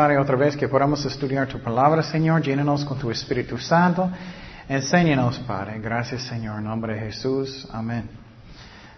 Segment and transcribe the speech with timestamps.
[0.00, 2.40] Padre otra vez que podamos estudiar tu palabra, Señor.
[2.40, 4.08] Llénanos con tu Espíritu Santo.
[4.66, 5.78] Enséñanos, Padre.
[5.78, 6.56] Gracias, Señor.
[6.56, 7.68] En nombre de Jesús.
[7.70, 8.08] Amén.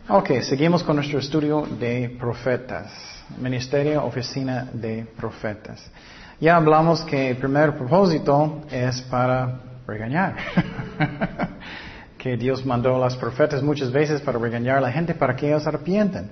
[0.08, 2.92] Ok, seguimos con nuestro estudio de profetas.
[3.36, 5.90] Ministerio, oficina de profetas.
[6.38, 10.36] Ya hablamos que el primer propósito es para regañar.
[12.16, 15.48] que Dios mandó a los profetas muchas veces para regañar a la gente para que
[15.48, 16.30] ellos arrepienten.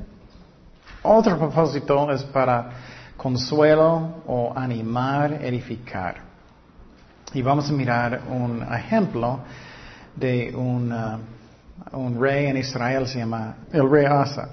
[1.02, 2.70] Otro propósito es para
[3.20, 6.22] consuelo o animar, edificar.
[7.34, 9.40] Y vamos a mirar un ejemplo
[10.16, 11.18] de un, uh,
[11.98, 14.48] un rey en Israel, se llama el rey Asa.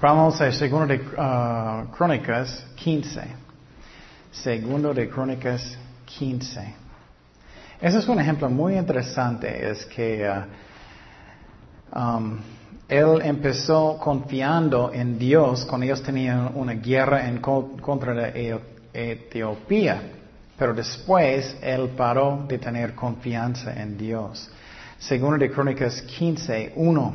[0.00, 3.22] Vamos a segundo de uh, Crónicas 15.
[4.30, 6.74] Segundo de Crónicas 15.
[7.80, 12.38] Ese es un ejemplo muy interesante, es que uh, um,
[12.94, 18.60] él empezó confiando en Dios cuando ellos tenían una guerra en contra de
[18.92, 20.00] Etiopía,
[20.56, 24.48] pero después él paró de tener confianza en Dios.
[24.98, 27.14] Segundo de Crónicas 15, 1,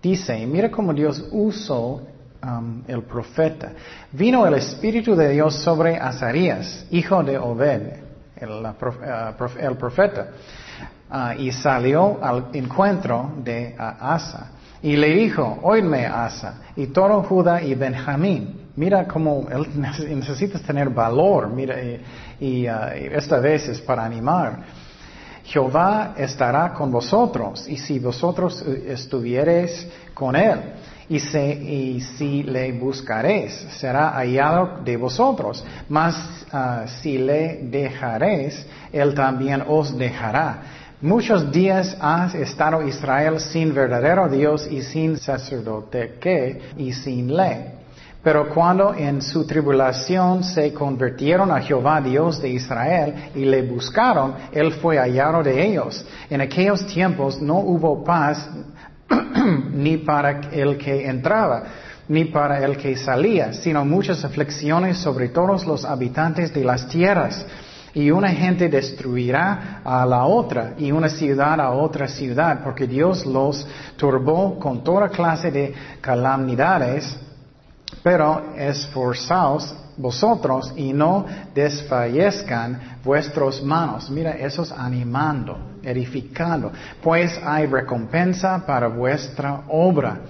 [0.00, 2.00] dice, mira cómo Dios usó
[2.40, 3.72] um, el profeta.
[4.12, 7.82] Vino el Espíritu de Dios sobre Azarías, hijo de Obed,
[8.36, 8.64] el,
[9.60, 10.28] el profeta,
[11.10, 17.62] uh, y salió al encuentro de Asa y le dijo, oídme Asa, y todo Judá
[17.62, 18.68] y Benjamín.
[18.76, 21.74] Mira cómo necesitas tener valor, mira,
[22.38, 22.72] y, uh,
[23.12, 24.58] esta vez es para animar.
[25.44, 30.60] Jehová estará con vosotros, y si vosotros eh, estuviereis con él,
[31.08, 35.64] y, y si le buscaréis, será hallado de vosotros.
[35.88, 36.14] Mas
[36.52, 44.28] uh, si le dejaréis, él también os dejará Muchos días ha estado Israel sin verdadero
[44.28, 47.66] Dios y sin sacerdote que y sin ley.
[48.20, 54.34] Pero cuando en su tribulación se convirtieron a Jehová Dios de Israel y le buscaron,
[54.50, 56.04] él fue hallado de ellos.
[56.28, 58.50] En aquellos tiempos no hubo paz
[59.72, 61.62] ni para el que entraba,
[62.08, 67.46] ni para el que salía, sino muchas aflicciones sobre todos los habitantes de las tierras
[67.98, 73.26] y una gente destruirá a la otra y una ciudad a otra ciudad, porque Dios
[73.26, 73.66] los
[73.96, 77.18] turbó con toda clase de calamidades,
[78.00, 84.08] pero esforzaos vosotros y no desfallezcan vuestros manos.
[84.10, 86.70] Mira, eso es animando, edificando,
[87.02, 90.20] pues hay recompensa para vuestra obra.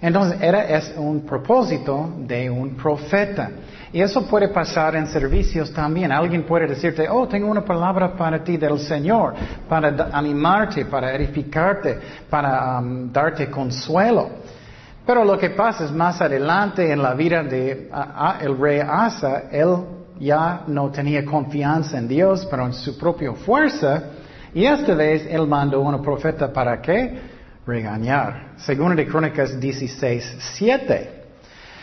[0.00, 3.50] Entonces, era es un propósito de un profeta.
[3.92, 6.12] Y eso puede pasar en servicios también.
[6.12, 9.34] Alguien puede decirte, oh, tengo una palabra para ti del Señor,
[9.68, 11.98] para animarte, para edificarte,
[12.28, 14.28] para um, darte consuelo.
[15.06, 17.88] Pero lo que pasa es más adelante en la vida de
[18.40, 19.76] el rey Asa, él
[20.18, 24.02] ya no tenía confianza en Dios, pero en su propia fuerza.
[24.52, 27.35] Y esta vez él mandó a un profeta para qué?
[27.66, 28.52] Regañar.
[28.58, 31.10] Según de Crónicas 16, 7.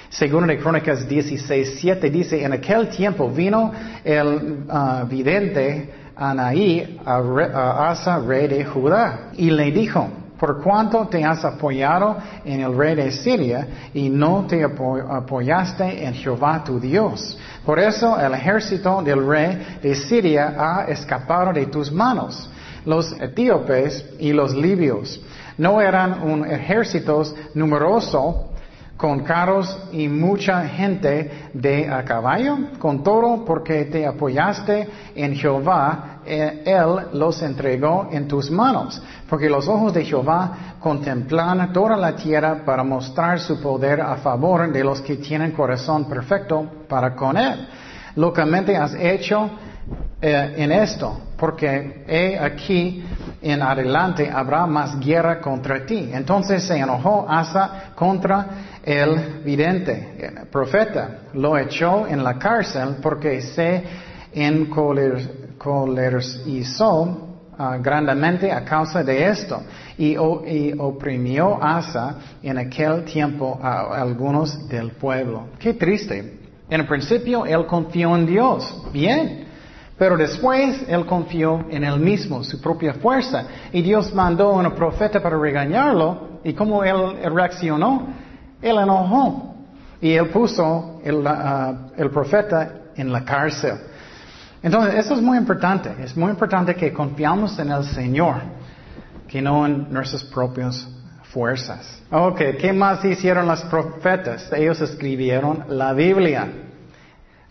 [0.10, 3.74] Según de Crónicas 16, 7 dice, en aquel tiempo vino
[4.04, 10.08] el uh, vidente Anaí a, Asa, rey de Judá, y le dijo,
[10.40, 16.14] por cuanto te has apoyado en el rey de Siria y no te apoyaste en
[16.14, 17.38] Jehová tu Dios.
[17.66, 22.50] Por eso el ejército del rey de Siria ha escapado de tus manos.
[22.86, 25.22] Los etíopes y los libios
[25.58, 28.50] no eran un ejército numeroso
[28.98, 36.22] con carros y mucha gente de a caballo, con todo porque te apoyaste en Jehová,
[36.26, 42.16] eh, Él los entregó en tus manos, porque los ojos de Jehová contemplan toda la
[42.16, 47.36] tierra para mostrar su poder a favor de los que tienen corazón perfecto para con
[47.36, 47.68] Él.
[48.16, 49.50] Locamente has hecho
[50.22, 53.04] eh, en esto, porque he aquí
[53.42, 56.10] en adelante habrá más guerra contra ti.
[56.14, 58.48] Entonces se enojó Asa contra
[58.82, 61.24] el vidente, el profeta.
[61.34, 63.84] Lo echó en la cárcel porque se
[64.34, 65.34] encolerizó
[67.56, 69.62] Uh, grandemente a causa de esto
[69.96, 75.50] y, y, oprimió Asa en aquel tiempo a algunos del pueblo.
[75.60, 76.40] Qué triste.
[76.68, 78.76] En el principio él confió en Dios.
[78.92, 79.43] Bien.
[79.98, 83.46] Pero después él confió en él mismo, su propia fuerza.
[83.72, 86.40] Y Dios mandó a un profeta para regañarlo.
[86.44, 88.08] ¿Y cómo él, reaccionó?
[88.62, 89.56] Él enojó.
[90.02, 93.76] Y él puso el, uh, el profeta en la cárcel.
[94.62, 95.94] Entonces, eso es muy importante.
[96.00, 98.36] Es muy importante que confiamos en el Señor,
[99.28, 100.88] que no en nuestras propias
[101.34, 102.02] fuerzas.
[102.12, 104.52] Ok, ¿qué más hicieron los profetas?
[104.54, 106.48] Ellos escribieron la Biblia.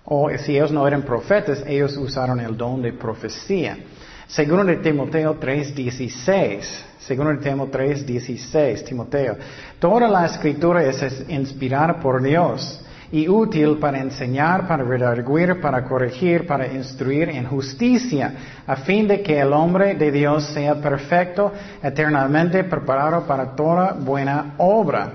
[0.04, 3.78] O si ellos no eran profetas, ellos usaron el don de profecía.
[4.26, 6.84] Segundo de Timoteo 3:16.
[6.99, 8.84] Segundo de Timoteo 3:16.
[8.84, 9.37] Timoteo.
[9.78, 12.82] Toda la escritura es inspirada por Dios
[13.12, 18.34] y útil para enseñar, para redarguir, para corregir, para instruir en justicia,
[18.66, 21.52] a fin de que el hombre de Dios sea perfecto,
[21.82, 25.12] eternamente preparado para toda buena obra.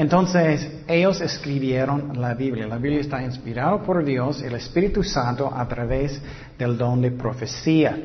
[0.00, 2.66] Entonces, ellos escribieron la Biblia.
[2.66, 6.18] La Biblia está inspirada por Dios, el Espíritu Santo, a través
[6.56, 7.98] del don de profecía.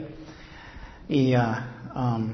[1.07, 1.39] Y uh,
[1.95, 2.33] um,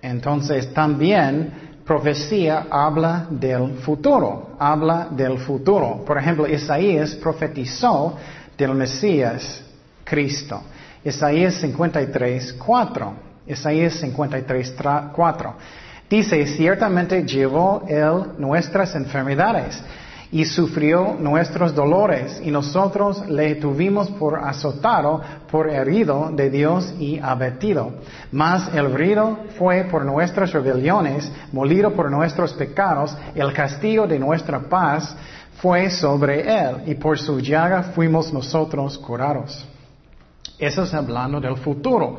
[0.00, 6.04] entonces también profecía habla del futuro, habla del futuro.
[6.06, 8.16] Por ejemplo, Isaías profetizó
[8.56, 9.60] del Mesías,
[10.04, 10.62] Cristo.
[11.04, 13.12] Isaías 53, 4.
[13.48, 14.76] Isaías 53,
[15.12, 15.54] 4.
[16.10, 19.80] Dice, ciertamente llevó él nuestras enfermedades
[20.32, 27.20] y sufrió nuestros dolores y nosotros le tuvimos por azotado, por herido de Dios y
[27.20, 27.92] abatido.
[28.32, 34.58] Mas el herido fue por nuestras rebeliones, molido por nuestros pecados, el castigo de nuestra
[34.58, 35.16] paz
[35.62, 39.64] fue sobre él y por su llaga fuimos nosotros curados.
[40.58, 42.18] Eso es hablando del futuro.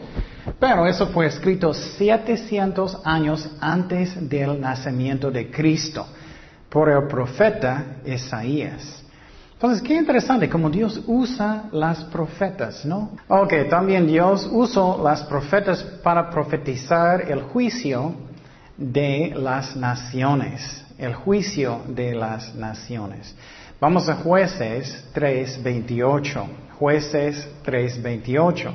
[0.60, 6.08] Pero eso fue escrito 700 años antes del nacimiento de Cristo
[6.70, 9.04] por el profeta Isaías.
[9.54, 13.12] Entonces, qué interesante cómo Dios usa las profetas, ¿no?
[13.28, 18.16] Ok, también Dios usó las profetas para profetizar el juicio
[18.76, 23.36] de las naciones, el juicio de las naciones.
[23.80, 26.46] Vamos a jueces 3.28,
[26.80, 28.74] jueces 3.28.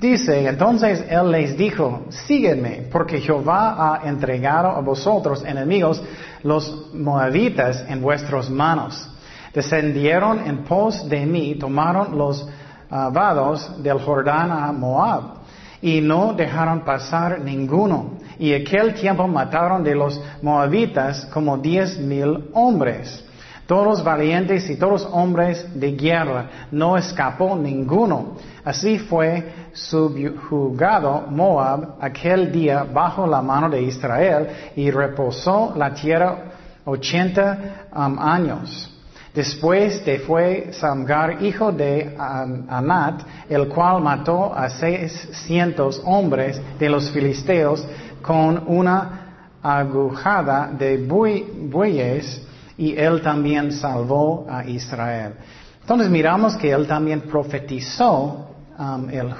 [0.00, 6.02] Dice, entonces él les dijo, sígueme, porque Jehová ha entregado a vosotros, enemigos,
[6.42, 9.08] los moabitas en vuestras manos.
[9.54, 12.46] Descendieron en pos de mí, tomaron los
[12.90, 15.36] ah, vados del Jordán a Moab,
[15.80, 18.18] y no dejaron pasar ninguno.
[18.38, 23.24] Y aquel tiempo mataron de los moabitas como diez mil hombres.
[23.66, 28.36] Todos valientes y todos hombres de guerra, no escapó ninguno.
[28.64, 36.52] Así fue subjugado Moab aquel día bajo la mano de Israel y reposó la tierra
[36.84, 38.92] ochenta um, años.
[39.34, 47.10] Después de fue Samgar, hijo de Anat, el cual mató a seiscientos hombres de los
[47.10, 47.84] filisteos
[48.22, 52.45] con una agujada de bueyes
[52.78, 55.34] y él también salvó a Israel.
[55.80, 59.32] Entonces miramos que él también profetizó um, el,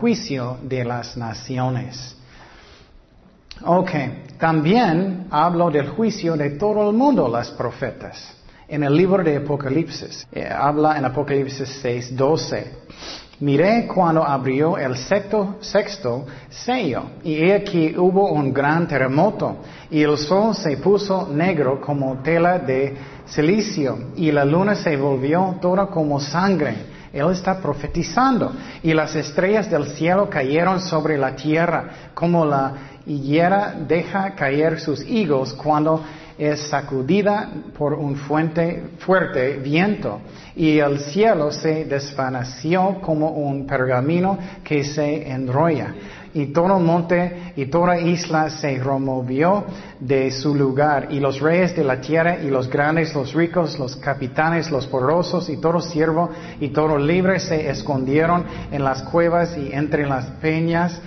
[0.00, 2.16] juicio de las naciones.
[3.62, 3.90] Ok,
[4.38, 8.34] también hablo del juicio de todo el mundo, las profetas.
[8.66, 12.72] En el libro de Apocalipsis, eh, habla en Apocalipsis 6, 12.
[13.40, 19.56] Miré cuando abrió el sexto, sexto sello, y he aquí hubo un gran terremoto,
[19.90, 22.94] y el sol se puso negro como tela de
[23.24, 27.00] silicio, y la luna se volvió toda como sangre.
[27.14, 32.74] Él está profetizando, y las estrellas del cielo cayeron sobre la tierra, como la
[33.06, 36.04] higuera deja caer sus higos cuando
[36.40, 40.20] es sacudida por un fuente, fuerte viento
[40.56, 45.94] y el cielo se desvaneció como un pergamino que se enrolla.
[46.32, 49.64] Y todo monte y toda isla se removió
[49.98, 53.96] de su lugar y los reyes de la tierra y los grandes, los ricos, los
[53.96, 59.72] capitanes, los porosos y todo siervo y todo libre se escondieron en las cuevas y
[59.72, 60.98] entre las peñas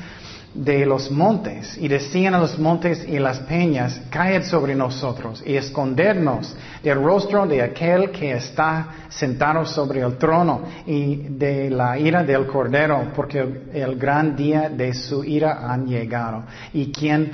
[0.53, 5.55] de los montes y decían a los montes y las peñas, caed sobre nosotros y
[5.55, 12.23] escondernos del rostro de aquel que está sentado sobre el trono y de la ira
[12.23, 13.39] del cordero, porque
[13.73, 16.43] el, gran día de su ira han llegado.
[16.73, 17.31] ¿Y quién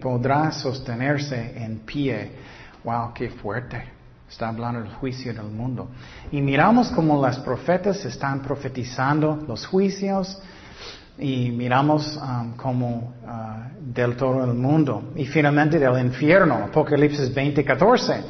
[0.00, 2.32] podrá sostenerse en pie?
[2.82, 3.98] Wow, qué fuerte.
[4.28, 5.88] Está hablando del juicio del mundo.
[6.30, 10.40] Y miramos como las profetas están profetizando los juicios,
[11.18, 17.64] y miramos um, como uh, del todo el mundo y finalmente del infierno, Apocalipsis 20,
[17.64, 18.24] 14.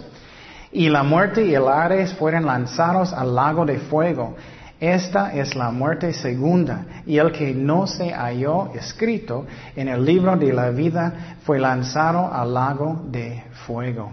[0.73, 4.37] Y la muerte y el Ares fueron lanzados al lago de fuego.
[4.81, 10.37] Esta es la muerte segunda, y el que no se halló escrito en el libro
[10.37, 14.13] de la vida fue lanzado al lago de fuego.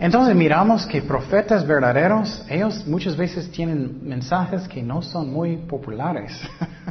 [0.00, 6.32] Entonces miramos que profetas verdaderos, ellos muchas veces tienen mensajes que no son muy populares.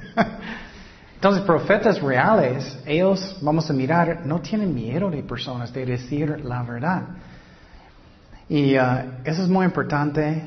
[1.19, 6.63] Entonces profetas reales, ellos, vamos a mirar, no tienen miedo de personas, de decir la
[6.63, 7.01] verdad.
[8.47, 10.41] Y uh, eso es muy importante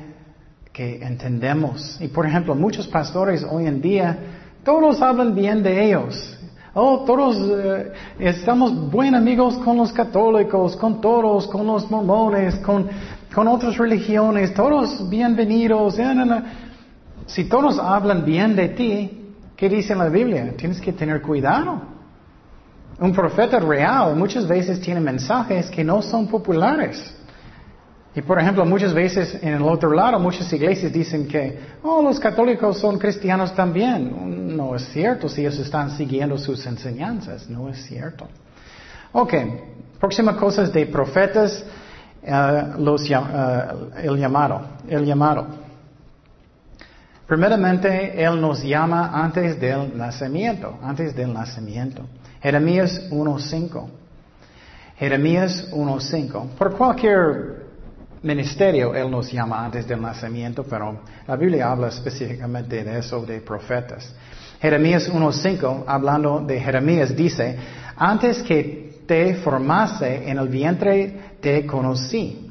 [0.71, 2.01] que entendemos.
[2.01, 4.17] Y por ejemplo, muchos pastores hoy en día,
[4.63, 6.39] todos hablan bien de ellos.
[6.73, 12.89] Oh, todos eh, estamos buenos amigos con los católicos, con todos, con los mormones, con,
[13.31, 15.99] con otras religiones, todos bienvenidos.
[17.27, 19.19] Si todos hablan bien de ti,
[19.63, 20.53] ¿qué dice la Biblia?
[20.57, 21.81] Tienes que tener cuidado.
[22.99, 27.15] Un profeta real muchas veces tiene mensajes que no son populares.
[28.13, 32.19] Y por ejemplo, muchas veces en el otro lado, muchas iglesias dicen que, oh, los
[32.19, 34.53] católicos son cristianos también.
[34.53, 38.27] No es cierto si ellos están siguiendo sus enseñanzas, no es cierto.
[39.13, 39.33] Ok,
[39.97, 41.63] próxima cosa es de profetas,
[42.21, 43.15] eh, los, eh,
[44.03, 45.62] el llamado, el llamado.
[47.27, 52.03] Primeramente, Él nos llama antes del nacimiento, antes del nacimiento.
[52.41, 53.87] Jeremías 1.5.
[54.97, 56.49] Jeremías 1.5.
[56.57, 57.63] Por cualquier
[58.21, 63.39] ministerio Él nos llama antes del nacimiento, pero la Biblia habla específicamente de eso, de
[63.41, 64.13] profetas.
[64.61, 67.57] Jeremías 1.5, hablando de Jeremías, dice,
[67.97, 72.42] antes que te formase en el vientre te conocí.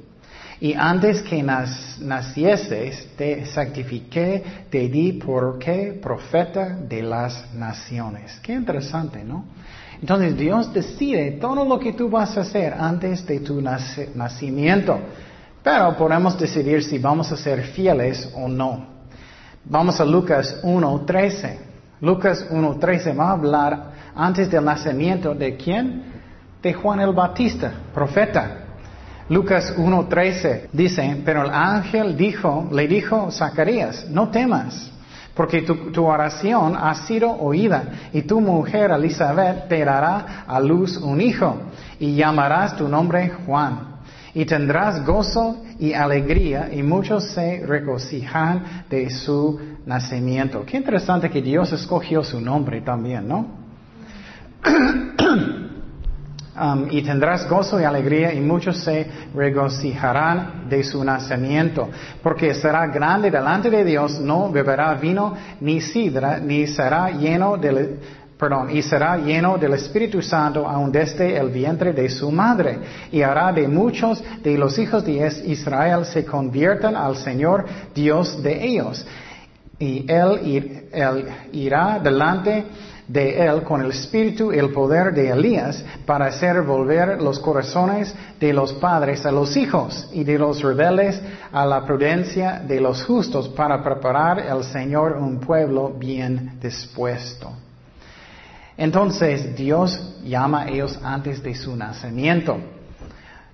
[0.63, 8.39] Y antes que nacieses, te santifiqué, te di por qué profeta de las naciones.
[8.41, 9.45] Qué interesante, ¿no?
[10.01, 15.01] Entonces Dios decide todo lo que tú vas a hacer antes de tu nacimiento.
[15.65, 18.87] Pero podemos decidir si vamos a ser fieles o no.
[19.65, 21.57] Vamos a Lucas 1.13.
[22.03, 26.05] Lucas 1.13 va a hablar antes del nacimiento de quién?
[26.63, 28.59] De Juan el Bautista, profeta.
[29.33, 32.19] Lucas 1.13 dice, pero el ángel
[32.71, 34.93] le dijo Zacarías, no temas,
[35.35, 40.99] porque tu, tu, oración ha sido oída y tu mujer Elizabeth te dará a luz
[40.99, 41.63] un hijo
[41.99, 44.03] y llamarás tu nombre Juan
[44.35, 50.63] y tendrás gozo y alegría y muchos se regocijan de su nacimiento.
[50.67, 53.47] Qué interesante que Dios escogió su nombre también, ¿no?
[56.55, 61.89] Um, y tendrás gozo y alegría y muchos se regocijarán de su nacimiento,
[62.23, 67.97] porque será grande delante de Dios, no beberá vino ni sidra, ni será lleno de
[68.37, 72.81] perdón, y será lleno del Espíritu Santo aún desde el vientre de su madre,
[73.11, 78.63] y hará de muchos de los hijos de Israel se conviertan al Señor Dios de
[78.63, 79.07] ellos.
[79.79, 80.87] Y él
[81.53, 82.67] irá delante
[83.13, 88.15] de él con el espíritu y el poder de Elías para hacer volver los corazones
[88.41, 91.21] de los padres a los hijos y de los rebeldes
[91.53, 97.53] a la prudencia de los justos para preparar el Señor un pueblo bien dispuesto.
[98.79, 102.57] Entonces Dios llama a ellos antes de su nacimiento.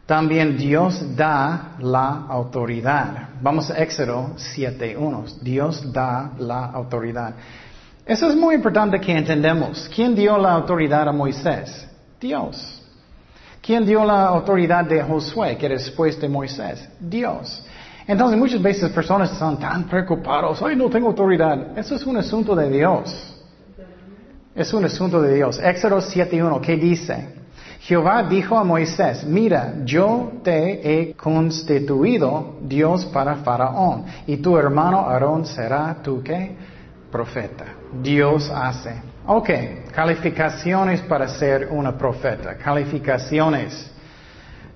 [0.06, 3.30] También Dios da la autoridad.
[3.42, 5.40] Vamos a Éxodo 7.1.
[5.42, 7.34] Dios da la autoridad.
[8.08, 9.86] Eso es muy importante que entendamos.
[9.94, 11.86] ¿Quién dio la autoridad a Moisés?
[12.18, 12.82] Dios.
[13.60, 16.88] ¿Quién dio la autoridad de Josué, que después de Moisés?
[16.98, 17.62] Dios.
[18.06, 21.76] Entonces muchas veces personas están tan preocupados, ay, no tengo autoridad.
[21.78, 23.36] Eso es un asunto de Dios.
[24.54, 25.60] Es un asunto de Dios.
[25.62, 27.28] Éxodo 7.1, ¿qué dice?
[27.80, 35.00] Jehová dijo a Moisés, mira, yo te he constituido Dios para Faraón, y tu hermano
[35.00, 36.77] Aarón será tu qué?
[37.10, 37.64] Profeta.
[38.02, 38.94] Dios hace.
[39.26, 39.50] Ok,
[39.94, 42.56] calificaciones para ser una profeta.
[42.56, 43.90] Calificaciones.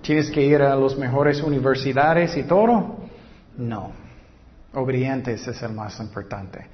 [0.02, 2.96] ¿Tienes que ir a las mejores universidades y todo?
[3.56, 3.92] No.
[4.74, 6.66] Obedientes es el más importante.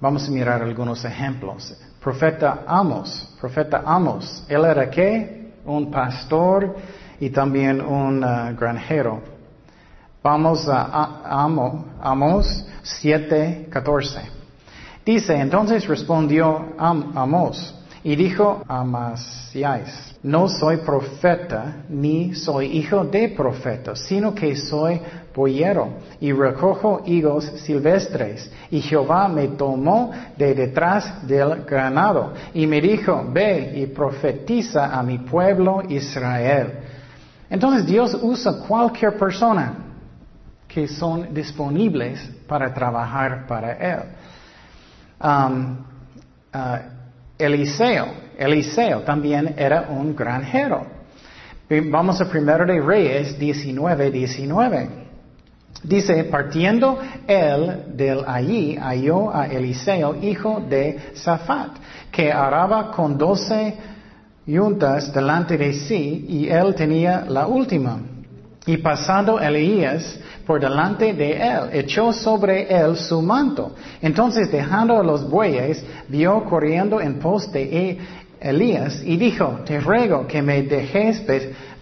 [0.00, 1.76] Vamos a mirar algunos ejemplos.
[2.00, 5.52] Profeta Amos, profeta Amos, él era qué?
[5.64, 6.76] Un pastor
[7.18, 9.20] y también un uh, granjero.
[10.22, 12.66] Vamos a, Amos, Amos
[13.02, 14.37] 7:14.
[15.08, 17.74] Dice, entonces respondió Amos
[18.04, 25.00] y dijo a Amasías, no soy profeta ni soy hijo de profeta, sino que soy
[25.34, 28.52] boyero y recojo higos silvestres.
[28.70, 35.02] Y Jehová me tomó de detrás del granado y me dijo, ve y profetiza a
[35.02, 36.80] mi pueblo Israel.
[37.48, 39.72] Entonces Dios usa cualquier persona
[40.68, 44.00] que son disponibles para trabajar para Él.
[45.20, 45.78] Um,
[46.54, 46.78] uh,
[47.38, 48.06] Eliseo,
[48.36, 50.86] Eliseo también era un granjero.
[51.68, 54.88] Vamos a primero de Reyes 19, 19.
[55.82, 61.76] Dice, partiendo él del allí, halló a Eliseo, hijo de Safat,
[62.10, 63.76] que araba con doce
[64.46, 68.00] yuntas delante de sí, y él tenía la última.
[68.68, 73.72] Y pasando Elías por delante de él, echó sobre él su manto.
[74.02, 77.98] Entonces, dejando los bueyes, vio corriendo en pos de e-,
[78.38, 81.22] Elías y dijo, te ruego que me dejes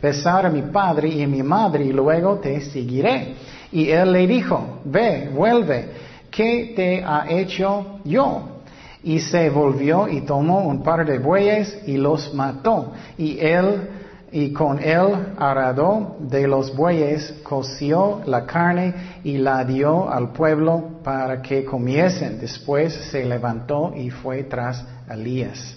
[0.00, 3.34] besar a mi padre y a mi madre y luego te seguiré.
[3.72, 5.88] Y él le dijo, ve, vuelve,
[6.30, 8.60] ¿qué te ha hecho yo?
[9.02, 12.92] Y se volvió y tomó un par de bueyes y los mató.
[13.18, 13.88] Y él
[14.32, 21.00] y con él arado de los bueyes coció la carne y la dio al pueblo
[21.04, 22.38] para que comiesen.
[22.40, 25.76] Después se levantó y fue tras Elías.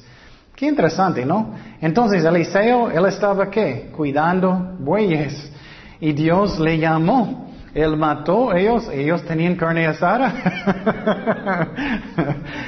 [0.55, 1.53] Qué interesante, ¿no?
[1.79, 3.91] Entonces Eliseo, él estaba qué?
[3.95, 5.51] Cuidando bueyes.
[6.01, 7.49] Y Dios le llamó.
[7.73, 10.33] Él mató ellos, ellos tenían carne asada.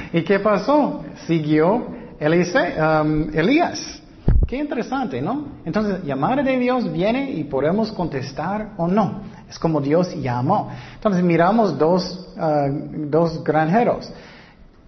[0.12, 1.04] ¿Y qué pasó?
[1.26, 1.88] Siguió
[2.20, 4.01] Eliseo, um, Elías.
[4.46, 5.46] Qué interesante, ¿no?
[5.64, 9.22] Entonces, llamada de Dios viene y podemos contestar o no.
[9.48, 10.70] Es como Dios llamó.
[10.94, 14.12] Entonces, miramos dos, uh, dos granjeros.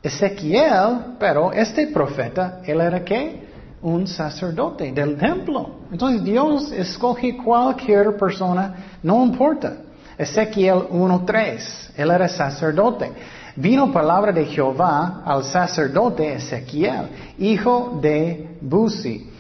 [0.03, 3.45] Ezequiel, pero este profeta, él era qué?
[3.83, 5.71] Un sacerdote del templo.
[5.91, 9.77] Entonces, Dios escoge cualquier persona, no importa.
[10.19, 13.13] Ezequiel 1.3, él era sacerdote.
[13.57, 17.09] Vino palabra de Jehová al sacerdote Ezequiel,
[17.39, 19.31] hijo de Buzi,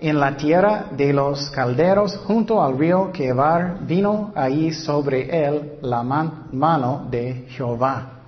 [0.00, 6.02] en la tierra de los calderos, junto al río Quebar, vino ahí sobre él la
[6.02, 8.20] mano de Jehová.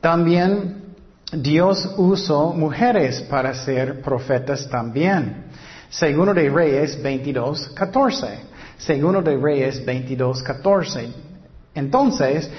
[0.00, 0.94] También
[1.32, 5.44] Dios usó mujeres para ser profetas también.
[5.90, 8.26] Segundo de Reyes 22, 14.
[8.78, 11.08] Segundo de Reyes 22, 14.
[11.74, 12.50] Entonces,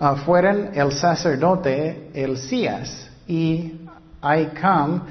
[0.00, 3.80] uh, fueron el sacerdote Elías y
[4.20, 5.02] Aikam,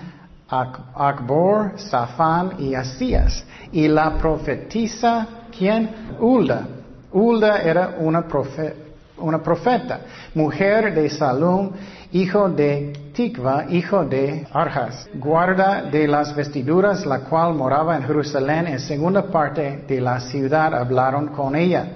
[0.96, 3.44] Akbor, Safán y Asías.
[3.72, 5.89] Y la profetisa, ¿quién?
[6.20, 6.68] Ulda.
[7.12, 10.00] Ulda era una, profeta,
[10.34, 11.72] mujer de Salum,
[12.12, 18.68] hijo de Tikva, hijo de Arjas, guarda de las vestiduras, la cual moraba en Jerusalén,
[18.68, 21.88] en segunda parte de la ciudad hablaron con ella.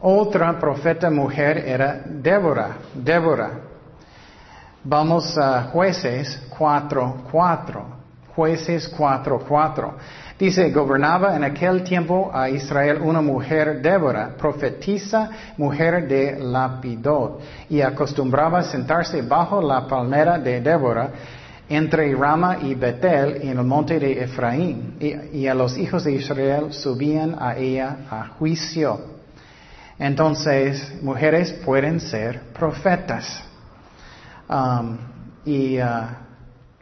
[0.00, 3.50] Otra profeta mujer era Débora, Débora.
[4.88, 7.82] Vamos a jueces 4.4,
[8.36, 9.92] jueces 4.4.
[10.38, 17.80] Dice, gobernaba en aquel tiempo a Israel una mujer Débora, profetisa, mujer de Lapidot, y
[17.80, 21.10] acostumbraba sentarse bajo la palmera de Débora
[21.68, 26.72] entre Rama y Betel en el monte de Efraín, y, a los hijos de Israel
[26.72, 29.00] subían a ella a juicio.
[29.98, 33.45] Entonces, mujeres pueden ser profetas.
[34.48, 34.98] Um,
[35.44, 36.26] y uh,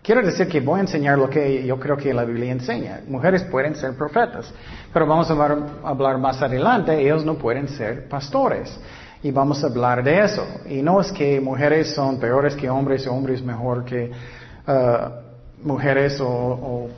[0.05, 3.01] Quiero decir que voy a enseñar lo que yo creo que la Biblia enseña.
[3.09, 4.53] Mujeres pueden ser profetas,
[4.93, 8.79] pero vamos a hablar, más adelante, ellos no pueden ser pastores.
[9.23, 10.47] Y vamos a hablar de eso.
[10.69, 14.11] Y no es que mujeres son peores que hombres o hombres mejor que
[14.69, 16.91] uh, mujeres o,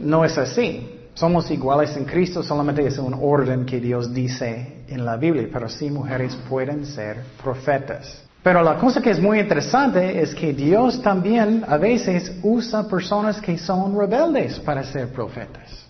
[0.00, 1.02] no es así.
[1.14, 5.68] Somos iguales en Cristo, solamente es un orden que Dios dice en la Biblia, pero
[5.68, 8.24] sí mujeres pueden ser profetas.
[8.44, 13.40] Pero la cosa que es muy interesante es que Dios también a veces usa personas
[13.40, 15.88] que son rebeldes para ser profetas.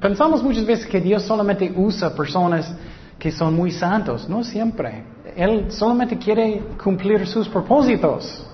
[0.00, 2.72] pensamos muchas veces que Dios solamente usa personas
[3.18, 5.02] que son muy santos, no siempre.
[5.34, 8.46] Él solamente quiere cumplir sus propósitos.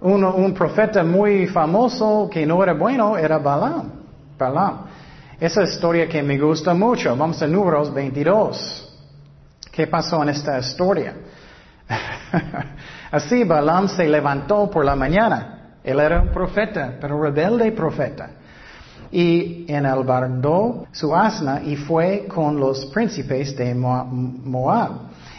[0.00, 3.92] un profeta muy famoso que no era bueno era Balaam.
[4.36, 4.78] Balaam.
[5.38, 7.16] Esa historia que me gusta mucho.
[7.16, 8.93] Vamos a números 22.
[9.74, 11.14] ¿Qué pasó en esta historia?
[13.10, 15.78] Así Balaam se levantó por la mañana.
[15.82, 18.30] Él era un profeta, pero rebelde profeta.
[19.10, 24.92] Y enalbardó su asna y fue con los príncipes de Moab.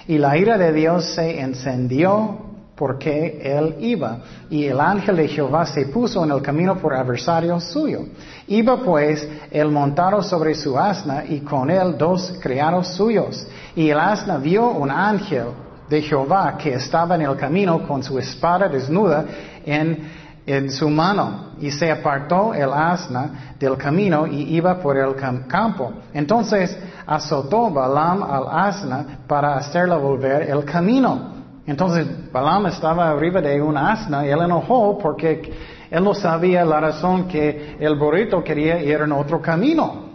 [0.07, 2.44] Y la ira de Dios se encendió
[2.75, 4.17] porque él iba.
[4.49, 8.01] Y el ángel de Jehová se puso en el camino por adversario suyo.
[8.47, 13.47] Iba pues el montado sobre su asna y con él dos criados suyos.
[13.75, 15.47] Y el asna vio un ángel
[15.89, 19.25] de Jehová que estaba en el camino con su espada desnuda
[19.65, 20.11] en,
[20.45, 21.53] en su mano.
[21.61, 25.15] Y se apartó el asna del camino y iba por el
[25.47, 25.93] campo.
[26.13, 31.34] Entonces azotó Balaam al asna para hacerla volver el camino.
[31.67, 35.51] Entonces Balaam estaba arriba de un asna y él enojó porque
[35.89, 40.05] él no sabía la razón que el burrito quería ir en otro camino.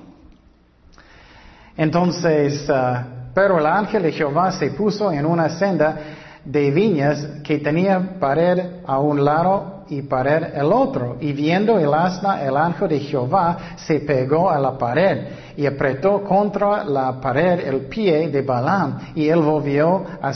[1.76, 5.96] Entonces, uh, pero el ángel de Jehová se puso en una senda
[6.44, 11.16] de viñas que tenía pared a un lado y pared el otro.
[11.20, 16.22] Y viendo el asna, el ángel de Jehová se pegó a la pared y apretó
[16.24, 20.28] contra la pared el pie de Balaam y él volvió a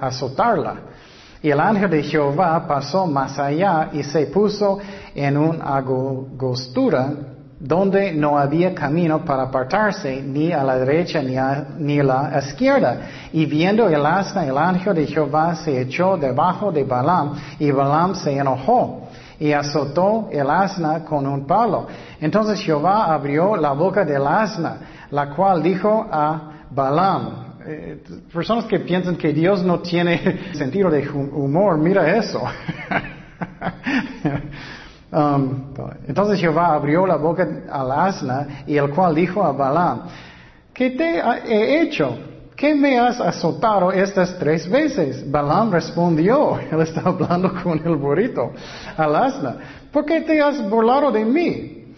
[0.00, 0.74] azotarla.
[1.40, 4.78] Y el ángel de Jehová pasó más allá y se puso
[5.14, 7.12] en una agostura
[7.60, 12.38] donde no había camino para apartarse ni a la derecha ni a, ni a la
[12.38, 13.00] izquierda.
[13.32, 18.14] Y viendo el asna, el ángel de Jehová se echó debajo de Balaam y Balaam
[18.14, 19.08] se enojó
[19.40, 21.86] y azotó el asna con un palo.
[22.20, 24.78] Entonces Jehová abrió la boca del asna,
[25.10, 31.08] la cual dijo a Balaam, eh, personas que piensan que Dios no tiene sentido de
[31.08, 32.42] humor, mira eso.
[35.10, 35.72] Um,
[36.06, 40.02] entonces Jehová abrió la boca al asna y el cual dijo a Balaam,
[40.74, 42.14] ¿qué te he hecho?
[42.54, 45.30] ¿Qué me has azotado estas tres veces?
[45.30, 48.52] Balaam respondió, él está hablando con el burrito,
[48.96, 49.56] al asna,
[49.90, 51.94] ¿por qué te has burlado de mí?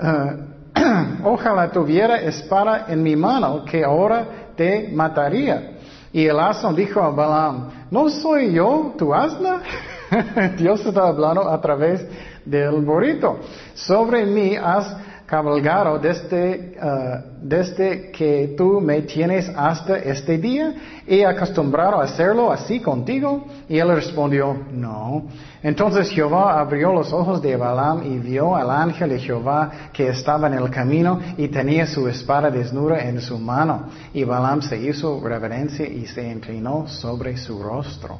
[0.00, 4.24] Uh, ojalá tuviera espada en mi mano que ahora
[4.56, 5.72] te mataría.
[6.12, 9.60] Y el asno dijo a Balaam, ¿no soy yo tu asna?
[10.58, 12.04] Dios está hablando a través
[12.44, 13.38] del burrito.
[13.74, 14.94] Sobre mí has
[15.26, 20.74] cabalgado desde, uh, desde que tú me tienes hasta este día.
[21.06, 23.46] ¿He acostumbrado a hacerlo así contigo?
[23.66, 25.28] Y él respondió, no.
[25.62, 30.48] Entonces Jehová abrió los ojos de Balaam y vio al ángel de Jehová que estaba
[30.48, 33.86] en el camino y tenía su espada desnuda en su mano.
[34.12, 38.18] Y Balaam se hizo reverencia y se inclinó sobre su rostro.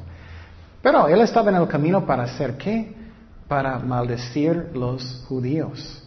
[0.83, 2.93] Pero él estaba en el camino para hacer qué?
[3.47, 6.03] Para maldecir los judíos.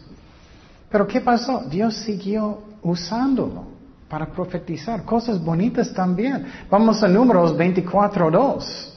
[0.87, 1.63] Pero ¿qué pasó?
[1.67, 3.65] Dios siguió usándolo
[4.07, 6.45] para profetizar cosas bonitas también.
[6.69, 8.93] Vamos a números 24.2.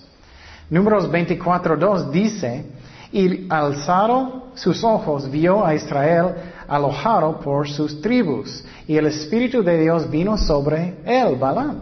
[0.68, 2.66] Números 24.2 dice,
[3.10, 6.34] y alzado sus ojos vio a Israel
[6.68, 11.80] alojado por sus tribus, y el Espíritu de Dios vino sobre él, Balaam.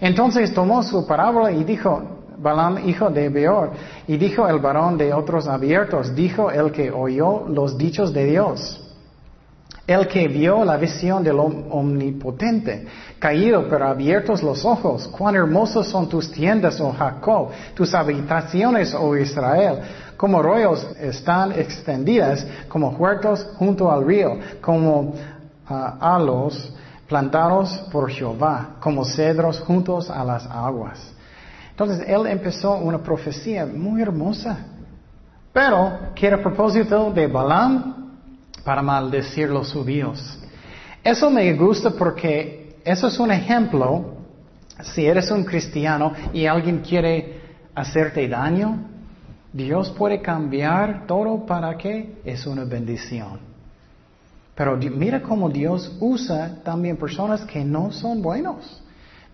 [0.00, 3.70] Entonces tomó su parábola y dijo, Balaam, hijo de Beor,
[4.06, 8.82] y dijo el varón de otros abiertos, dijo el que oyó los dichos de Dios,
[9.86, 12.86] el que vio la visión del omnipotente,
[13.18, 19.16] caído pero abiertos los ojos, cuán hermosos son tus tiendas, oh Jacob, tus habitaciones, oh
[19.16, 19.80] Israel,
[20.16, 25.14] como arroyos están extendidas, como huertos junto al río, como
[25.68, 26.72] ah, alos
[27.06, 31.15] plantados por Jehová, como cedros juntos a las aguas.
[31.76, 34.60] Entonces él empezó una profecía muy hermosa,
[35.52, 38.14] pero que era propósito de Balaam
[38.64, 40.38] para maldecir los judíos.
[41.04, 44.14] Eso me gusta porque eso es un ejemplo,
[44.80, 47.42] si eres un cristiano y alguien quiere
[47.74, 48.78] hacerte daño,
[49.52, 53.38] Dios puede cambiar todo para que es una bendición.
[54.54, 58.82] Pero mira cómo Dios usa también personas que no son buenos.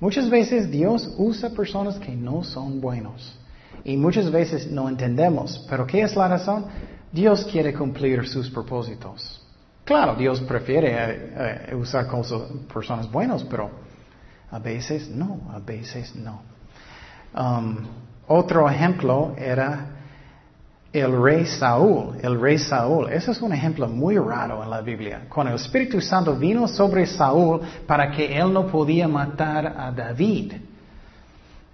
[0.03, 3.39] Muchas veces Dios usa personas que no son buenos.
[3.85, 5.65] Y muchas veces no entendemos.
[5.71, 6.65] Pero ¿qué es la razón?
[7.13, 9.41] Dios quiere cumplir sus propósitos.
[9.85, 12.09] Claro, Dios prefiere eh, eh, usar
[12.75, 13.71] personas buenas, pero
[14.51, 16.43] a veces no, a veces no.
[17.33, 17.87] Um,
[18.27, 20.02] otro ejemplo era
[20.93, 23.11] el rey Saúl, el rey Saúl.
[23.11, 25.23] Ese es un ejemplo muy raro en la Biblia.
[25.29, 30.53] Cuando el Espíritu Santo vino sobre Saúl para que él no podía matar a David.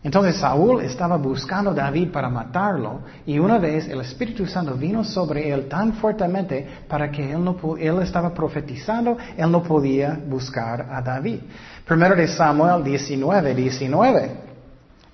[0.05, 5.03] Entonces Saúl estaba buscando a David para matarlo y una vez el Espíritu Santo vino
[5.03, 10.87] sobre él tan fuertemente para que él, no, él estaba profetizando, él no podía buscar
[10.93, 11.41] a David.
[11.85, 14.48] Primero de Samuel 19, 19.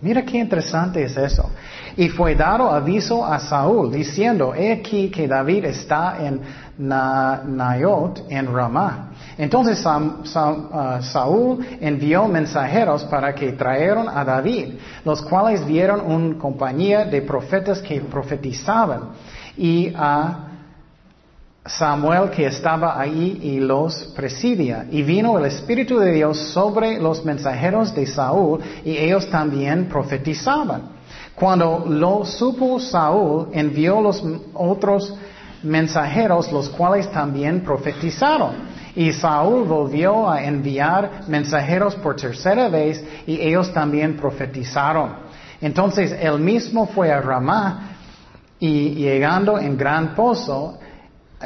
[0.00, 1.50] Mira qué interesante es eso.
[1.96, 6.40] Y fue dado aviso a Saúl diciendo, he aquí que David está en
[6.76, 9.12] Nayot, en Ramá.
[9.38, 17.04] Entonces uh, Saúl envió mensajeros para que trajeron a David, los cuales vieron una compañía
[17.04, 19.11] de profetas que profetizaban
[19.57, 20.54] y a
[21.66, 24.87] Samuel que estaba ahí y los presidia.
[24.90, 30.94] Y vino el Espíritu de Dios sobre los mensajeros de Saúl y ellos también profetizaban.
[31.35, 34.22] Cuando lo supo Saúl, envió los
[34.53, 35.14] otros
[35.62, 38.74] mensajeros, los cuales también profetizaron.
[38.94, 45.16] Y Saúl volvió a enviar mensajeros por tercera vez y ellos también profetizaron.
[45.61, 47.96] Entonces él mismo fue a Ramá
[48.61, 50.79] y llegando en gran pozo,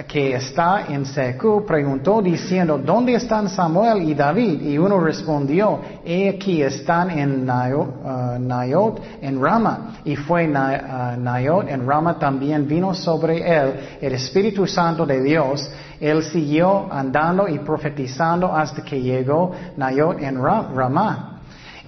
[0.06, 4.62] que está en Secu preguntó diciendo, ¿dónde están Samuel y David?
[4.62, 10.00] Y uno respondió, he aquí están en Nayot, uh, en Rama.
[10.04, 15.70] Y fue Nayot en Rama también vino sobre él el Espíritu Santo de Dios.
[16.00, 21.27] Él siguió andando y profetizando hasta que llegó Nayot en Rama.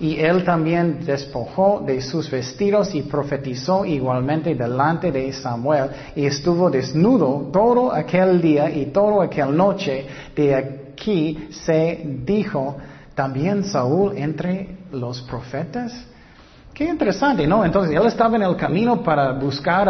[0.01, 6.71] Y él también despojó de sus vestidos y profetizó igualmente delante de Samuel y estuvo
[6.71, 10.07] desnudo todo aquel día y toda aquella noche.
[10.35, 12.77] De aquí se dijo,
[13.15, 15.93] también Saúl entre los profetas.
[16.73, 17.63] Qué interesante, ¿no?
[17.63, 19.87] Entonces él estaba en el camino para buscar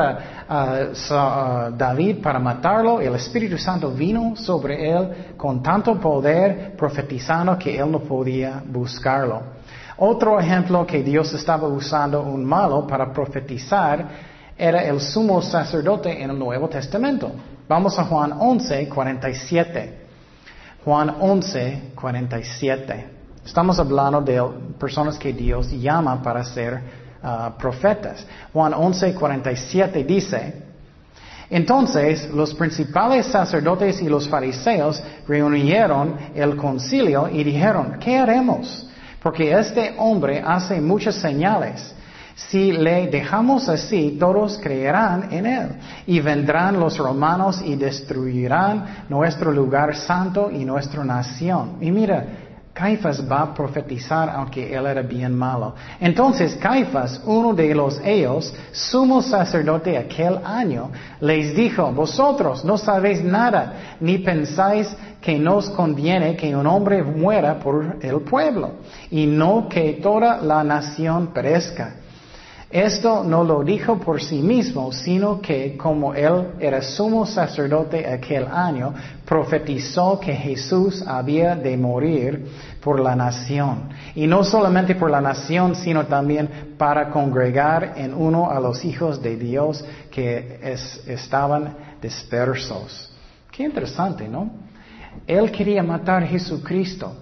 [0.48, 3.00] a, David para matarlo.
[3.00, 9.59] El Espíritu Santo vino sobre él con tanto poder profetizando que él no podía buscarlo.
[10.02, 14.08] Otro ejemplo que Dios estaba usando un malo para profetizar
[14.56, 17.30] era el sumo sacerdote en el Nuevo Testamento.
[17.68, 19.98] Vamos a Juan 11, 47.
[20.86, 23.08] Juan 11, 47.
[23.44, 24.42] Estamos hablando de
[24.78, 26.80] personas que Dios llama para ser
[27.22, 28.26] uh, profetas.
[28.54, 30.62] Juan 11, 47 dice,
[31.50, 38.86] entonces los principales sacerdotes y los fariseos reunieron el concilio y dijeron, ¿qué haremos?
[39.22, 41.94] Porque este hombre hace muchas señales.
[42.34, 45.68] Si le dejamos así, todos creerán en él.
[46.06, 51.76] Y vendrán los romanos y destruirán nuestro lugar santo y nuestra nación.
[51.80, 52.24] Y mira,
[52.80, 55.74] Caifás va a profetizar aunque él era bien malo.
[56.00, 60.90] Entonces Caifás, uno de los ellos, sumo sacerdote aquel año,
[61.20, 64.88] les dijo, vosotros no sabéis nada, ni pensáis
[65.20, 68.76] que nos conviene que un hombre muera por el pueblo,
[69.10, 71.96] y no que toda la nación perezca.
[72.70, 78.46] Esto no lo dijo por sí mismo, sino que como él era sumo sacerdote aquel
[78.46, 82.46] año, profetizó que Jesús había de morir
[82.80, 83.88] por la nación.
[84.14, 89.20] Y no solamente por la nación, sino también para congregar en uno a los hijos
[89.20, 90.60] de Dios que
[91.08, 93.12] estaban dispersos.
[93.50, 94.48] Qué interesante, ¿no?
[95.26, 97.14] Él quería matar a Jesucristo.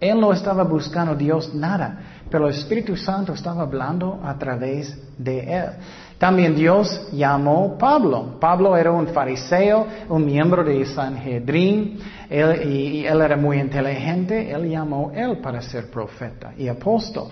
[0.00, 5.40] Él no estaba buscando Dios nada, pero el Espíritu Santo estaba hablando a través de
[5.40, 5.70] él.
[6.18, 8.38] También Dios llamó a Pablo.
[8.40, 14.50] Pablo era un fariseo, un miembro de Sanhedrin, él, y, él era muy inteligente.
[14.50, 17.28] Él llamó a él para ser profeta y apóstol.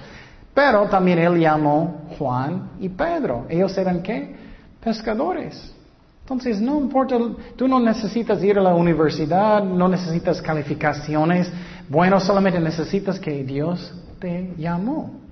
[0.55, 3.47] Pero también él llamó Juan y Pedro.
[3.49, 4.35] Ellos eran qué?
[4.83, 5.75] Pescadores.
[6.21, 7.19] Entonces, no importa,
[7.57, 11.53] tú no necesitas ir a la universidad, no necesitas calificaciones.
[11.89, 15.27] Bueno, solamente necesitas que Dios te llamó.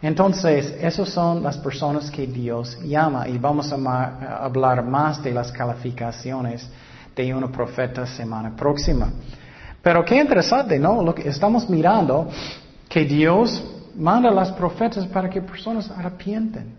[0.00, 5.50] Entonces, esas son las personas que Dios llama y vamos a, hablar más de las
[5.50, 6.68] calificaciones
[7.16, 9.10] de un profeta semana próxima.
[9.82, 11.02] Pero qué interesante, ¿no?
[11.02, 12.28] Lo que estamos mirando,
[12.88, 13.64] que Dios
[13.96, 16.74] manda a las profetas para que personas arrepienten.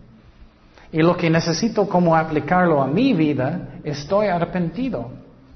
[0.92, 5.10] Y lo que necesito como aplicarlo a mi vida, estoy arrepentido.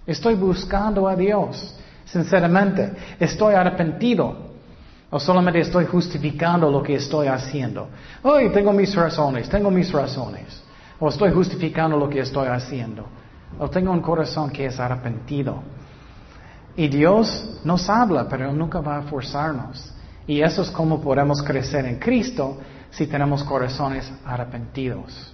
[0.07, 1.75] Estoy buscando a Dios.
[2.05, 4.44] Sinceramente, estoy arrepentido.
[5.15, 7.87] O solamente estoy justificando lo que estoy haciendo.
[8.25, 10.61] Hoy tengo mis razones, tengo mis razones.
[10.99, 13.07] O estoy justificando lo que estoy haciendo.
[13.61, 15.63] O tengo un corazón que es arrepentido.
[16.75, 19.95] Y Dios nos habla, pero nunca va a forzarnos.
[20.27, 22.59] Y eso es como podemos crecer en Cristo
[22.91, 25.33] si tenemos corazones arrepentidos.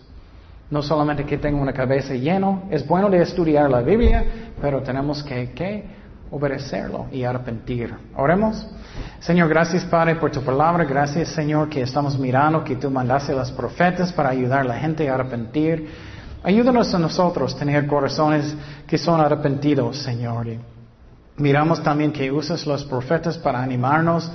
[0.68, 5.22] No solamente que tenga una cabeza llena, es bueno de estudiar la Biblia, pero tenemos
[5.22, 5.99] que, que
[6.30, 7.94] obedecerlo y arrepentir.
[8.16, 8.66] Oremos.
[9.20, 10.84] Señor, gracias Padre por tu palabra.
[10.84, 14.78] Gracias Señor que estamos mirando que tú mandaste a los profetas para ayudar a la
[14.78, 15.88] gente a arrepentir.
[16.42, 18.54] Ayúdanos a nosotros tener corazones
[18.86, 20.46] que son arrepentidos, Señor.
[21.36, 24.30] miramos también que usas los profetas para animarnos,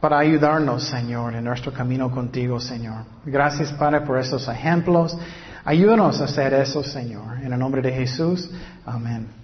[0.00, 3.04] para ayudarnos, Señor, en nuestro camino contigo, Señor.
[3.24, 5.16] Gracias, Padre, por esos ejemplos.
[5.64, 7.38] Ayúdanos a hacer eso, Señor.
[7.42, 8.50] En el nombre de Jesús.
[8.84, 9.37] Amén.